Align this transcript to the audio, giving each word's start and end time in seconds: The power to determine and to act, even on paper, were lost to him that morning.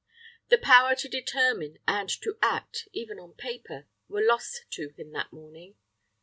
The 0.49 0.57
power 0.57 0.95
to 0.95 1.07
determine 1.07 1.77
and 1.87 2.09
to 2.23 2.39
act, 2.41 2.87
even 2.91 3.19
on 3.19 3.33
paper, 3.33 3.85
were 4.09 4.25
lost 4.25 4.65
to 4.71 4.89
him 4.97 5.11
that 5.11 5.31
morning. 5.31 5.75